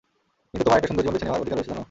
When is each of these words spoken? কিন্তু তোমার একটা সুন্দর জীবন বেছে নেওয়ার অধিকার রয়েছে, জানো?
কিন্তু 0.49 0.63
তোমার 0.65 0.77
একটা 0.77 0.89
সুন্দর 0.89 1.03
জীবন 1.03 1.15
বেছে 1.15 1.25
নেওয়ার 1.27 1.41
অধিকার 1.43 1.57
রয়েছে, 1.57 1.71
জানো? 1.71 1.79